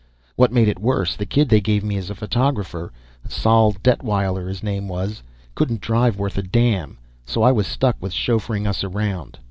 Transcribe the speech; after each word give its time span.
What 0.35 0.51
made 0.51 0.67
it 0.67 0.79
worse, 0.79 1.15
the 1.15 1.27
kid 1.27 1.47
they 1.49 1.61
gave 1.61 1.83
me 1.83 1.95
as 1.97 2.09
photographer 2.09 2.91
Sol 3.29 3.73
Detweiler, 3.83 4.47
his 4.47 4.63
name 4.63 4.87
was 4.87 5.21
couldn't 5.53 5.79
drive 5.81 6.17
worth 6.17 6.39
a 6.39 6.41
damn, 6.41 6.97
so 7.23 7.43
I 7.43 7.51
was 7.51 7.67
stuck 7.67 7.97
with 8.01 8.11
chauffeuring 8.11 8.65
us 8.67 8.83
around. 8.83 9.37